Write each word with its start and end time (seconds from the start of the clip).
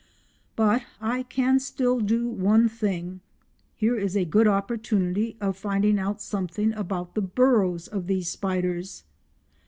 But 0.55 0.81
I 0.99 1.21
can 1.21 1.59
still 1.59 1.99
do 1.99 2.27
one 2.27 2.67
thing. 2.67 3.19
Here 3.75 3.95
is 3.95 4.17
a 4.17 4.25
good 4.25 4.47
opportunity 4.47 5.37
of 5.39 5.55
finding 5.57 5.99
out 5.99 6.23
something 6.23 6.73
about 6.73 7.13
the 7.13 7.21
burrows 7.21 7.87
of 7.87 8.07
these 8.07 8.27
spiders. 8.27 9.03